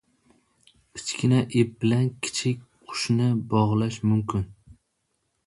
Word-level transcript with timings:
•Kichkina 0.95 1.39
ip 1.59 1.75
bilan 1.83 2.07
kichik 2.23 2.65
qushni 2.87 3.29
bog‘lash 3.53 4.01
mumkin. 4.09 4.51